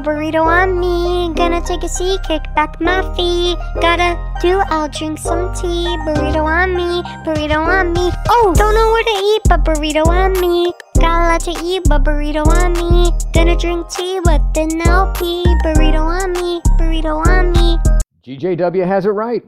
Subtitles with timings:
[0.00, 1.34] burrito on me.
[1.34, 3.58] Gonna take a seat, kick back my feet.
[3.80, 5.84] Gotta do, I'll drink some tea.
[6.06, 8.10] Burrito on me, burrito on me.
[8.28, 10.72] Oh, don't know where to eat, but burrito on me.
[10.98, 13.10] Got a lot to eat, but burrito on me.
[13.34, 15.44] Gonna drink tea with an LP.
[15.64, 17.78] Burrito on me, burrito on me.
[18.24, 19.42] GJW has it right.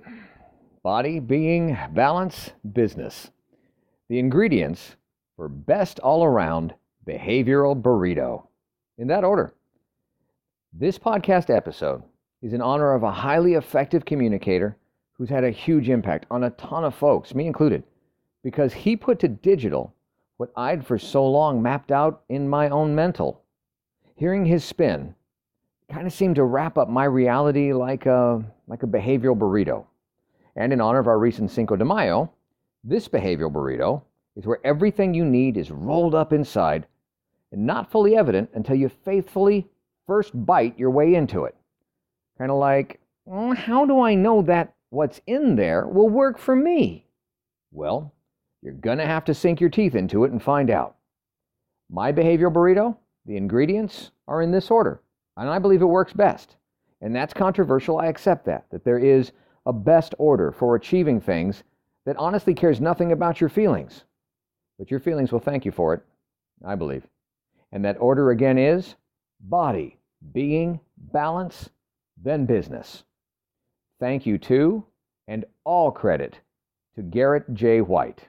[0.83, 3.31] Body, being, balance, business.
[4.09, 4.97] The ingredients
[5.37, 6.75] for best all around
[7.07, 8.47] behavioral burrito.
[8.99, 9.55] In that order.
[10.77, 12.03] This podcast episode
[12.43, 14.77] is in honor of a highly effective communicator
[15.13, 17.85] who's had a huge impact on a ton of folks, me included,
[18.43, 19.95] because he put to digital
[20.37, 23.41] what I'd for so long mapped out in my own mental.
[24.17, 25.15] Hearing his spin
[25.89, 29.85] kind of seemed to wrap up my reality like a, like a behavioral burrito.
[30.57, 32.33] And in honor of our recent Cinco de Mayo,
[32.83, 34.03] this behavioral burrito
[34.35, 36.89] is where everything you need is rolled up inside
[37.53, 39.69] and not fully evident until you faithfully
[40.07, 41.55] first bite your way into it.
[42.39, 46.55] Kind of like, "Mm, how do I know that what's in there will work for
[46.55, 47.07] me?
[47.73, 48.13] Well,
[48.63, 50.97] you're going to have to sink your teeth into it and find out.
[51.91, 55.01] My behavioral burrito, the ingredients are in this order,
[55.37, 56.57] and I believe it works best.
[57.01, 57.99] And that's controversial.
[57.99, 59.33] I accept that, that there is
[59.67, 61.63] a best order for achieving things
[62.07, 64.05] that honestly cares nothing about your feelings.
[64.79, 66.03] But your feelings will thank you for it,
[66.65, 67.07] I believe.
[67.73, 68.95] And that order again is
[69.49, 69.99] body,
[70.33, 70.81] being,
[71.13, 71.71] balance,
[72.23, 73.05] then business.
[74.01, 74.85] Thank you to,
[75.29, 76.39] and all credit
[76.97, 77.81] to Garrett J.
[77.81, 78.29] White.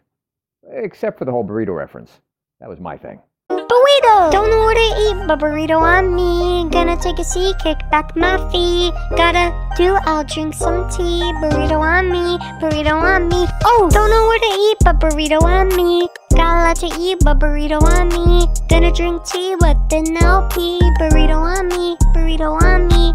[0.71, 2.19] Except for the whole burrito reference.
[2.59, 3.19] That was my thing.
[3.49, 4.31] Burrito!
[4.31, 6.67] Don't know where to eat, but burrito on me.
[6.71, 8.93] Gonna take a seat, kick back my feet.
[9.15, 11.21] Gotta do, I'll drink some tea.
[11.41, 13.45] Burrito on me, burrito on me.
[13.63, 16.09] Oh, don't know where to eat, but burrito on me.
[16.35, 18.47] Got a lot to eat, but burrito on me.
[18.67, 20.79] Gonna drink tea with an LP.
[20.99, 23.13] Burrito on me, burrito on me.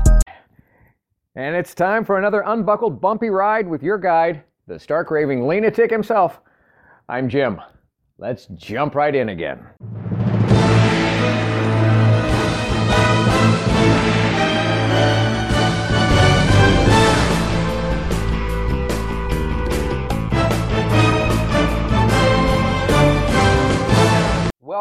[1.34, 5.90] And it's time for another unbuckled bumpy ride with your guide, the stark raving lunatic
[5.90, 6.40] himself.
[7.08, 7.60] I'm Jim.
[8.18, 9.66] Let's jump right in again.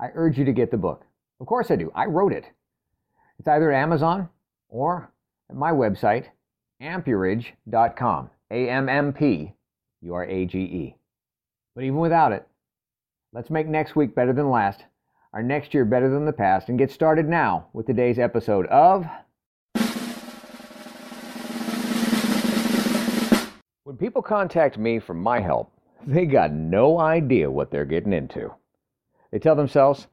[0.00, 1.04] I urge you to get the book.
[1.40, 1.92] Of course I do.
[1.94, 2.46] I wrote it.
[3.38, 4.28] It's either at Amazon
[4.68, 5.12] or
[5.50, 6.26] at my website,
[6.82, 8.30] ammpurage.com.
[8.50, 9.52] A M M P
[10.02, 10.96] U R A G E.
[11.74, 12.48] But even without it,
[13.32, 14.84] let's make next week better than last,
[15.32, 19.06] our next year better than the past, and get started now with today's episode of.
[23.84, 25.70] When people contact me for my help,
[26.06, 28.52] they got no idea what they're getting into.
[29.30, 30.08] They tell themselves,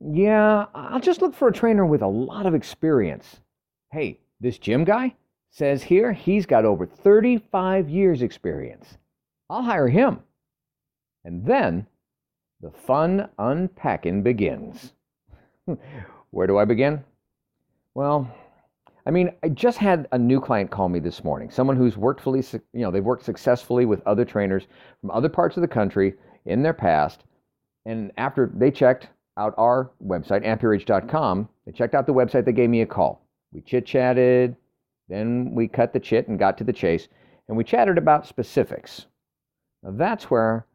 [0.00, 3.40] yeah, I'll just look for a trainer with a lot of experience.
[3.90, 5.16] Hey, this gym guy
[5.50, 8.98] says here he's got over 35 years' experience.
[9.50, 10.20] I'll hire him.
[11.24, 11.86] And then
[12.60, 14.92] the fun unpacking begins.
[16.30, 17.02] Where do I begin?
[17.94, 18.30] Well,
[19.06, 21.50] I mean, I just had a new client call me this morning.
[21.50, 24.66] Someone who's worked fully, you know, they've worked successfully with other trainers
[25.00, 26.14] from other parts of the country
[26.44, 27.24] in their past.
[27.88, 32.68] And after they checked out our website, ammpurage.com, they checked out the website, they gave
[32.68, 33.26] me a call.
[33.50, 34.56] We chit chatted,
[35.08, 37.08] then we cut the chit and got to the chase,
[37.48, 39.06] and we chatted about specifics.
[39.82, 40.66] Now that's where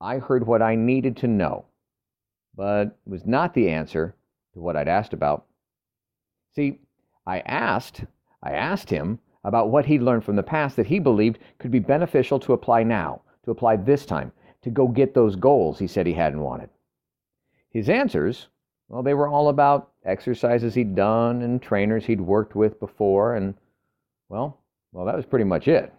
[0.00, 1.66] I heard what I needed to know,
[2.56, 4.14] but was not the answer
[4.54, 5.44] to what I'd asked about.
[6.56, 6.78] See,
[7.26, 8.04] I asked,
[8.42, 11.78] I asked him about what he'd learned from the past that he believed could be
[11.78, 14.32] beneficial to apply now, to apply this time,
[14.64, 16.68] to go get those goals he said he hadn't wanted.
[17.70, 18.48] His answers,
[18.88, 23.54] well, they were all about exercises he'd done and trainers he'd worked with before, and
[24.28, 24.60] well,
[24.92, 25.92] well, that was pretty much it.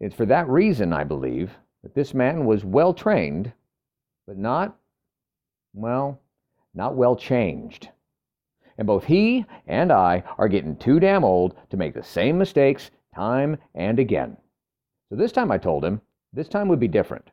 [0.00, 1.52] It's for that reason, I believe,
[1.82, 3.52] that this man was well trained,
[4.26, 4.76] but not,
[5.72, 6.20] well,
[6.74, 7.88] not well changed.
[8.76, 12.90] And both he and I are getting too damn old to make the same mistakes
[13.14, 14.36] time and again.
[15.08, 16.00] So this time I told him,
[16.32, 17.30] this time would be different.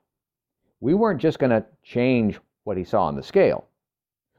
[0.81, 3.67] We weren't just going to change what he saw on the scale.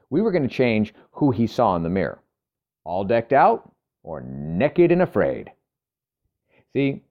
[0.09, 2.19] We were going to change who he saw in the mirror.
[2.85, 3.71] all decked out
[4.03, 5.51] or naked and afraid.
[6.73, 7.01] See,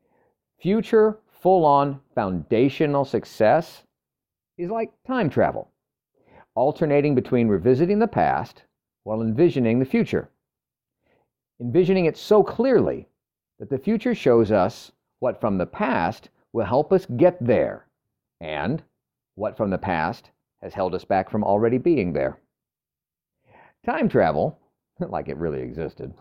[0.61, 3.83] future full on foundational success
[4.59, 5.71] is like time travel,
[6.55, 8.63] alternating between revisiting the past
[9.05, 10.29] while envisioning the future.
[11.61, 13.09] Envisioning it so clearly
[13.59, 17.87] that the future shows us what from the past will help us get there,
[18.41, 18.83] and
[19.35, 20.31] what from the past
[20.63, 22.39] has held us back from already being there.
[23.85, 24.59] Time travel,
[25.01, 26.13] like it really existed,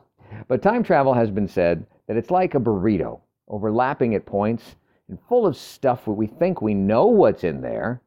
[0.48, 4.76] but time travel has been said that it's like a burrito, overlapping at points
[5.10, 8.02] and full of stuff where we think we know what's in there,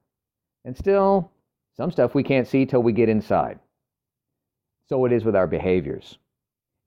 [0.64, 1.30] and still
[1.76, 3.58] some stuff we can't see till we get inside.
[4.88, 6.18] So it is with our behaviors.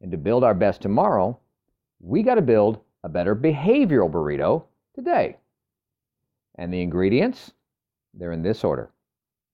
[0.01, 1.39] And to build our best tomorrow,
[1.99, 4.63] we got to build a better behavioral burrito
[4.95, 5.37] today.
[6.55, 7.53] And the ingredients,
[8.17, 8.89] they're in this order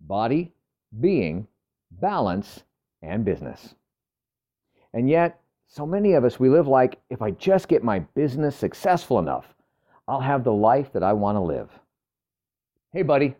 [0.01, 0.51] body,
[0.99, 1.47] being,
[1.91, 2.63] balance,
[3.01, 3.75] and business.
[4.93, 8.55] And yet, so many of us, we live like if I just get my business
[8.55, 9.53] successful enough,
[10.07, 11.69] I'll have the life that I want to live.
[12.91, 13.35] Hey, buddy,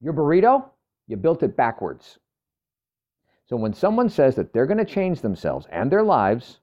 [0.00, 0.64] your burrito,
[1.06, 2.18] you built it backwards.
[3.46, 6.60] So when someone says that they're going to change themselves and their lives,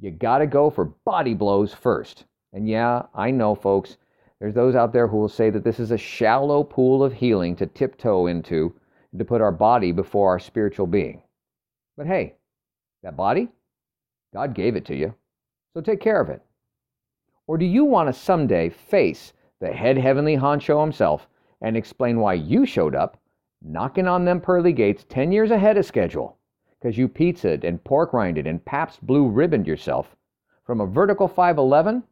[0.00, 2.24] you got to go for body blows first.
[2.52, 3.96] And yeah, I know, folks,
[4.40, 7.54] there's those out there who will say that this is a shallow pool of healing
[7.56, 8.74] to tiptoe into,
[9.16, 11.22] to put our body before our spiritual being.
[11.96, 12.34] But hey,
[13.02, 13.48] that body,
[14.32, 15.14] God gave it to you,
[15.74, 16.42] so take care of it.
[17.46, 21.28] Or do you want to someday face the head heavenly honcho himself
[21.60, 23.18] and explain why you showed up
[23.62, 26.38] knocking on them pearly gates 10 years ahead of schedule
[26.80, 30.16] because you pizzaed and pork rinded and Pabst blue ribboned yourself
[30.64, 32.02] from a vertical 511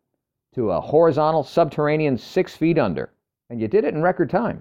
[0.59, 3.13] to a horizontal subterranean six feet under,
[3.49, 4.61] and you did it in record time.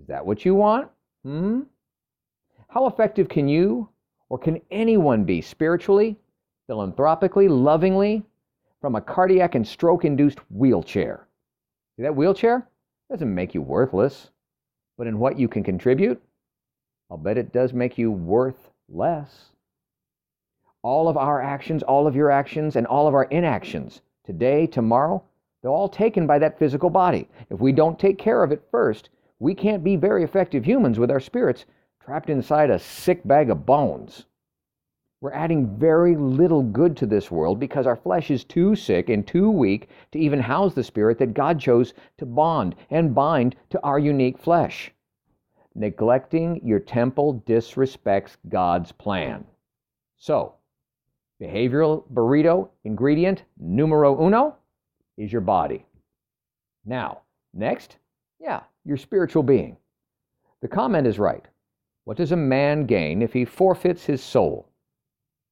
[0.00, 0.88] Is that what you want?
[1.24, 1.62] Hmm?
[2.68, 3.88] How effective can you
[4.28, 6.16] or can anyone be spiritually,
[6.68, 8.22] philanthropically, lovingly
[8.80, 11.26] from a cardiac and stroke induced wheelchair?
[11.96, 12.68] See, that wheelchair
[13.10, 14.30] doesn't make you worthless,
[14.96, 16.22] but in what you can contribute,
[17.10, 19.46] I'll bet it does make you worth less.
[20.82, 25.22] All of our actions, all of your actions, and all of our inactions today, tomorrow,
[25.62, 27.28] they're all taken by that physical body.
[27.48, 29.08] If we don't take care of it first,
[29.38, 31.64] we can't be very effective humans with our spirits
[32.00, 34.26] trapped inside a sick bag of bones.
[35.20, 39.26] We're adding very little good to this world because our flesh is too sick and
[39.26, 43.82] too weak to even house the spirit that God chose to bond and bind to
[43.82, 44.92] our unique flesh.
[45.74, 49.46] Neglecting your temple disrespects God's plan.
[50.16, 50.54] So,
[51.40, 54.56] Behavioral burrito ingredient numero uno
[55.18, 55.84] is your body.
[56.84, 57.22] Now,
[57.52, 57.96] next,
[58.40, 59.76] yeah, your spiritual being.
[60.62, 61.44] The comment is right.
[62.04, 64.68] What does a man gain if he forfeits his soul?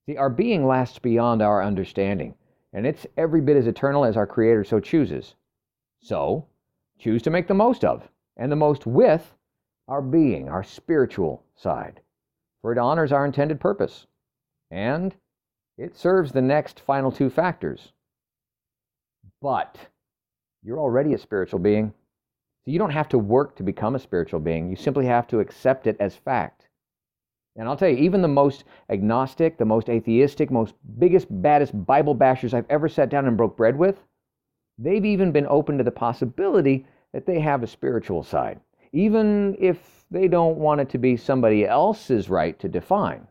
[0.06, 2.34] See, our being lasts beyond our understanding,
[2.72, 5.34] and it's every bit as eternal as our Creator so chooses.
[6.00, 6.46] So,
[6.98, 9.34] choose to make the most of, and the most with,
[9.88, 12.00] our being, our spiritual side,
[12.62, 14.06] for it honors our intended purpose.
[14.70, 15.14] And
[15.76, 17.92] it serves the next final two factors.
[19.40, 19.78] But
[20.62, 21.92] you're already a spiritual being.
[22.64, 24.70] So you don't have to work to become a spiritual being.
[24.70, 26.68] You simply have to accept it as fact.
[27.56, 32.16] And I'll tell you, even the most agnostic, the most atheistic, most biggest, baddest Bible
[32.16, 34.02] bashers I've ever sat down and broke bread with,
[34.78, 38.58] they've even been open to the possibility that they have a spiritual side,
[38.92, 43.26] even if they don't want it to be somebody else's right to define.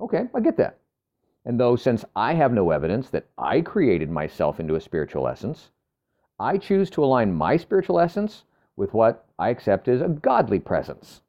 [0.00, 0.78] Okay, I get that.
[1.44, 5.70] And though, since I have no evidence that I created myself into a spiritual essence,
[6.38, 8.44] I choose to align my spiritual essence
[8.76, 11.20] with what I accept as a godly presence.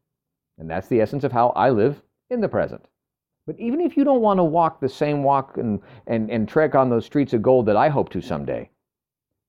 [0.57, 2.85] And that's the essence of how I live in the present.
[3.45, 6.73] But even if you don't want to walk the same walk and, and, and trek
[6.75, 8.69] on those streets of gold that I hope to someday,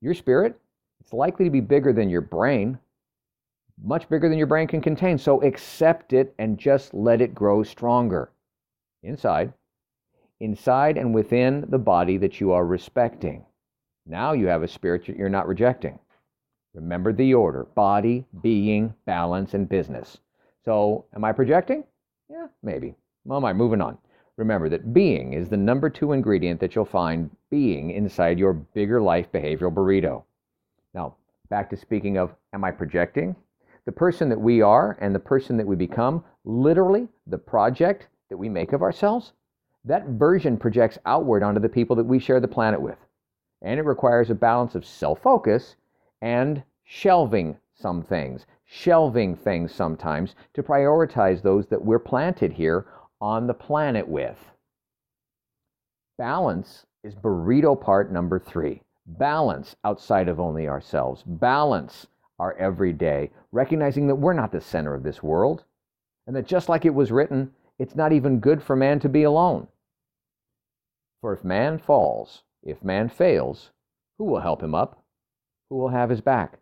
[0.01, 0.59] your spirit,
[0.99, 2.77] it's likely to be bigger than your brain,
[3.81, 5.17] much bigger than your brain can contain.
[5.17, 8.29] So accept it and just let it grow stronger
[9.01, 9.53] inside
[10.39, 13.45] inside and within the body that you are respecting.
[14.05, 15.99] Now you have a spirit that you're not rejecting.
[16.73, 20.19] Remember the order body, being, balance, and business.
[20.63, 21.83] So, am I projecting?
[22.29, 22.95] Yeah, maybe.
[23.25, 23.97] Well, am I moving on?
[24.37, 29.01] Remember that being is the number two ingredient that you'll find being inside your bigger
[29.01, 30.23] life behavioral burrito.
[30.93, 31.15] Now,
[31.49, 33.35] back to speaking of am I projecting?
[33.85, 38.37] The person that we are and the person that we become, literally the project that
[38.37, 39.33] we make of ourselves,
[39.85, 42.97] that version projects outward onto the people that we share the planet with.
[43.61, 45.75] And it requires a balance of self focus
[46.21, 52.85] and shelving some things, shelving things sometimes to prioritize those that we're planted here
[53.21, 54.37] on the planet with.
[56.17, 58.81] Balance is burrito part number three.
[59.05, 61.23] Balance outside of only ourselves.
[61.25, 62.07] Balance
[62.39, 65.63] our everyday, recognizing that we're not the center of this world,
[66.25, 69.23] and that just like it was written, it's not even good for man to be
[69.23, 69.67] alone.
[71.21, 73.71] For if man falls, if man fails,
[74.17, 75.03] who will help him up?
[75.69, 76.59] Who will have his back?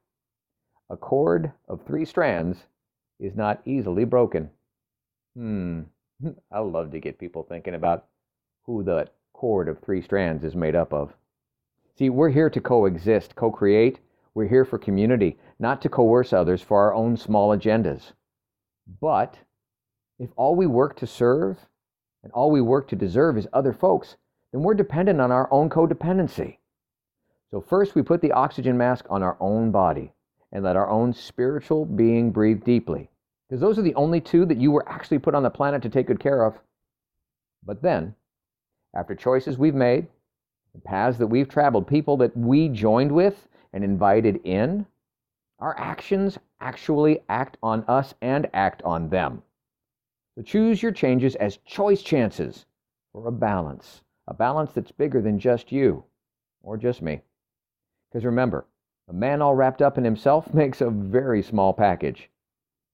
[0.89, 2.65] A cord of three strands
[3.19, 4.49] is not easily broken.
[5.35, 5.81] Hmm,
[6.51, 8.05] I love to get people thinking about
[8.65, 11.13] who the cord of three strands is made up of.
[11.97, 13.99] See, we're here to coexist, co create.
[14.33, 18.11] We're here for community, not to coerce others for our own small agendas.
[18.99, 19.39] But
[20.19, 21.57] if all we work to serve
[22.23, 24.15] and all we work to deserve is other folks,
[24.51, 26.57] then we're dependent on our own codependency.
[27.51, 30.13] So, first, we put the oxygen mask on our own body
[30.51, 33.09] and let our own spiritual being breathe deeply.
[33.47, 35.89] Because those are the only two that you were actually put on the planet to
[35.89, 36.57] take good care of.
[37.65, 38.15] But then,
[38.95, 40.07] after choices we've made,
[40.73, 44.85] the paths that we've traveled, people that we joined with and invited in,
[45.59, 49.41] our actions actually act on us and act on them.
[50.35, 52.65] So choose your changes as choice chances
[53.13, 56.03] for a balance, a balance that's bigger than just you
[56.61, 57.21] or just me.
[58.09, 58.65] Because remember,
[59.07, 62.29] a man all wrapped up in himself makes a very small package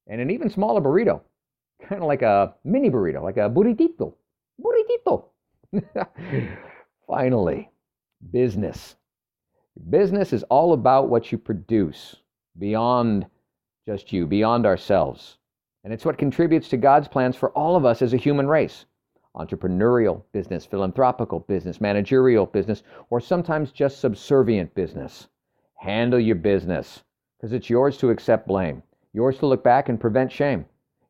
[0.08, 1.22] and an even smaller burrito,
[1.82, 4.14] kind of like a mini burrito, like a burritito.
[4.62, 5.26] Burritito.
[7.08, 7.70] Finally,
[8.32, 8.96] business.
[9.90, 12.18] Business is all about what you produce
[12.60, 13.26] beyond
[13.88, 15.38] just you, beyond ourselves.
[15.84, 18.86] And it's what contributes to God's plans for all of us as a human race
[19.36, 25.30] entrepreneurial business, philanthropical business, managerial business, or sometimes just subservient business.
[25.76, 27.04] Handle your business
[27.38, 28.84] because it's yours to accept blame,
[29.14, 30.66] yours to look back and prevent shame.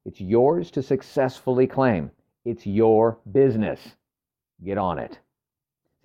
[0.05, 2.11] It's yours to successfully claim.
[2.45, 3.95] It's your business.
[4.63, 5.19] Get on it.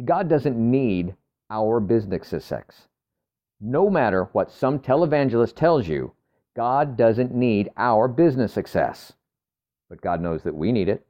[0.05, 1.15] God doesn't need
[1.51, 2.89] our business success.
[3.61, 6.13] No matter what some televangelist tells you,
[6.57, 9.13] God doesn't need our business success.
[9.91, 11.07] But God knows that we need it.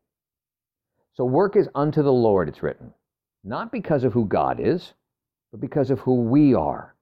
[1.15, 2.93] So work is unto the Lord, it's written,
[3.45, 4.93] not because of who God is,
[5.53, 6.95] but because of who we are,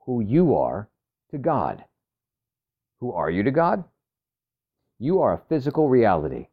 [0.00, 0.88] who you are
[1.30, 1.84] to God.
[2.98, 3.84] Who are you to God?
[4.98, 6.48] You are a physical reality.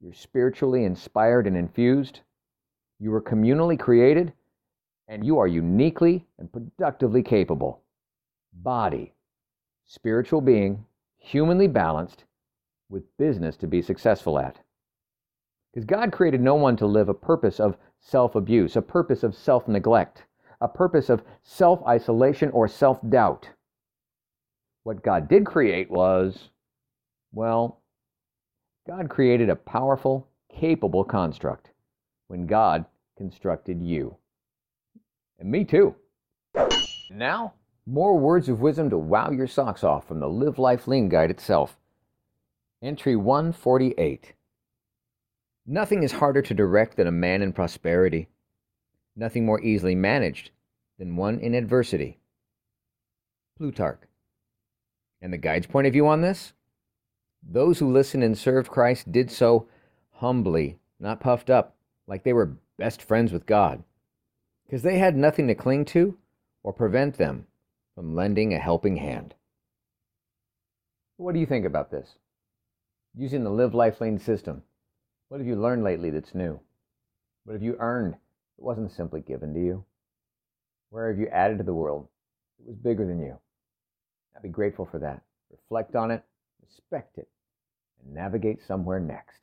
[0.00, 2.20] You're spiritually inspired and infused.
[3.00, 4.32] You were communally created,
[5.08, 7.82] and you are uniquely and productively capable.
[8.52, 9.12] Body,
[9.90, 10.84] spiritual being,
[11.18, 12.24] humanly balanced,
[12.88, 14.56] with business to be successful at.
[15.72, 19.34] Because God created no one to live a purpose of self abuse, a purpose of
[19.34, 20.26] self neglect,
[20.60, 23.50] a purpose of self isolation or self doubt.
[24.84, 26.50] What God did create was,
[27.32, 27.80] well,
[28.86, 31.70] God created a powerful, capable construct
[32.28, 32.84] when God
[33.16, 34.16] constructed you.
[35.40, 35.96] And me too.
[37.08, 37.54] Now,
[37.90, 41.30] more words of wisdom to wow your socks off from the Live Life Lean Guide
[41.30, 41.76] itself.
[42.80, 44.32] Entry 148.
[45.66, 48.28] Nothing is harder to direct than a man in prosperity.
[49.16, 50.50] Nothing more easily managed
[50.98, 52.18] than one in adversity.
[53.58, 54.02] Plutarch.
[55.20, 56.52] And the guide's point of view on this?
[57.42, 59.66] Those who listened and served Christ did so
[60.12, 61.74] humbly, not puffed up,
[62.06, 63.82] like they were best friends with God,
[64.64, 66.16] because they had nothing to cling to
[66.62, 67.46] or prevent them
[68.00, 69.34] from lending a helping hand.
[71.18, 72.08] What do you think about this?
[73.14, 74.62] Using the Live Life Lean system,
[75.28, 76.58] what have you learned lately that's new?
[77.44, 79.84] What have you earned that wasn't simply given to you?
[80.88, 82.08] Where have you added to the world
[82.58, 83.36] that was bigger than you?
[84.42, 85.20] Be grateful for that.
[85.50, 86.24] Reflect on it,
[86.66, 87.28] respect it,
[88.02, 89.42] and navigate somewhere next.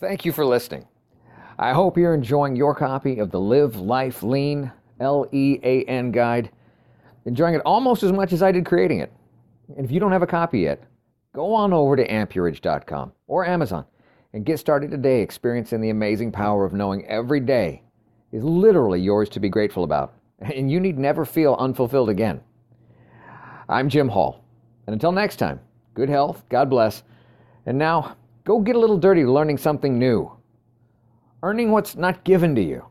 [0.00, 0.88] Thank you for listening.
[1.56, 6.10] I hope you're enjoying your copy of the Live Life Lean L E A N
[6.10, 6.50] guide.
[7.26, 9.12] Enjoying it almost as much as I did creating it.
[9.76, 10.82] And if you don't have a copy yet,
[11.34, 13.84] go on over to ammpurage.com or Amazon
[14.32, 17.82] and get started today experiencing the amazing power of knowing every day
[18.32, 20.14] is literally yours to be grateful about.
[20.54, 22.40] And you need never feel unfulfilled again.
[23.68, 24.44] I'm Jim Hall.
[24.86, 25.60] And until next time,
[25.94, 27.02] good health, God bless.
[27.64, 30.30] And now, go get a little dirty learning something new
[31.42, 32.84] earning what's not given to you,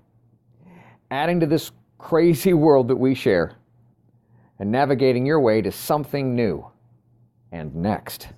[1.11, 3.53] adding to this crazy world that we share,
[4.59, 6.65] and navigating your way to something new
[7.51, 8.29] and next.